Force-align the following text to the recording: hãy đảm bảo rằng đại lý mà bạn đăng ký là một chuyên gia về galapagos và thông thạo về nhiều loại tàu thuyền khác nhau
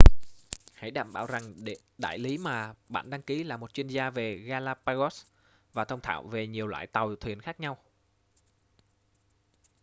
hãy 0.73 0.91
đảm 0.91 1.13
bảo 1.13 1.25
rằng 1.25 1.53
đại 1.97 2.17
lý 2.19 2.37
mà 2.37 2.73
bạn 2.89 3.09
đăng 3.09 3.21
ký 3.21 3.43
là 3.43 3.57
một 3.57 3.73
chuyên 3.73 3.87
gia 3.87 4.09
về 4.09 4.35
galapagos 4.35 5.23
và 5.73 5.85
thông 5.85 6.01
thạo 6.01 6.23
về 6.23 6.47
nhiều 6.47 6.67
loại 6.67 6.87
tàu 6.87 7.15
thuyền 7.15 7.39
khác 7.39 7.59
nhau 7.59 7.77